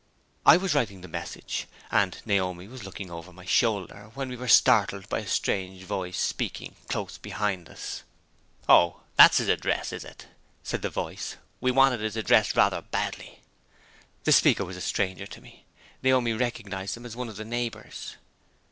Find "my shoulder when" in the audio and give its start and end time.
3.31-4.29